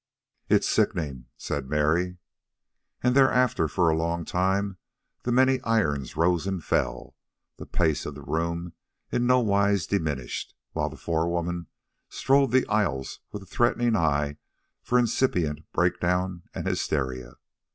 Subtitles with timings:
[0.49, 2.17] "It's sickenin'," said Mary.
[3.03, 4.79] And thereafter, for a long time,
[5.21, 7.15] the many irons rose and fell,
[7.57, 8.73] the pace of the room
[9.11, 11.67] in no wise diminished; while the forewoman
[12.09, 14.37] strode the aisles with a threatening eye
[14.81, 17.35] for incipient breakdown and hysteria.